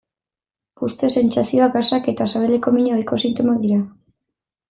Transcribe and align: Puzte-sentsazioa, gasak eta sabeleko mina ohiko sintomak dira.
Puzte-sentsazioa, 0.79 1.67
gasak 1.75 2.09
eta 2.13 2.27
sabeleko 2.33 2.75
mina 2.77 2.97
ohiko 2.97 3.21
sintomak 3.27 3.63
dira. 3.67 3.79